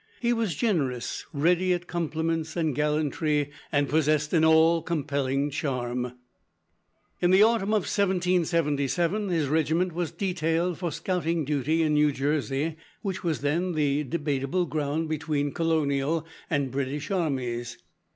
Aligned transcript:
He 0.19 0.33
was 0.33 0.55
generous, 0.55 1.27
ready 1.31 1.73
at 1.73 1.85
compliments 1.85 2.55
and 2.57 2.73
gallantry, 2.73 3.51
and 3.71 3.87
possessed 3.87 4.33
an 4.33 4.43
all 4.43 4.81
compelling 4.81 5.51
charm. 5.51 6.13
In 7.21 7.29
the 7.29 7.43
autumn 7.43 7.67
of 7.69 7.81
1777, 7.83 9.27
his 9.29 9.47
regiment 9.47 9.93
was 9.93 10.11
detailed 10.11 10.79
for 10.79 10.91
scouting 10.91 11.45
duty 11.45 11.83
in 11.83 11.93
New 11.93 12.11
Jersey, 12.11 12.77
which 13.03 13.23
was 13.23 13.41
then 13.41 13.73
the 13.73 14.03
debatable 14.03 14.65
ground 14.65 15.07
between 15.07 15.51
colonial 15.53 16.25
and 16.49 16.71
British 16.71 17.11
armies. 17.11 17.77